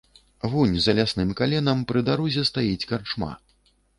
[0.53, 3.31] Вунь за лясным каленам, пры дарозе стаіць карчма.